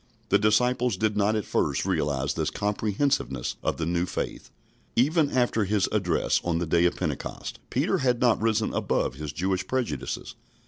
[0.29, 4.49] The disciples did not at first realise this comprehensiveness of the new faith.
[4.95, 9.31] Even after his address on the day of Pentecost, Peter had not risen above his
[9.31, 10.33] Jewish prejudices.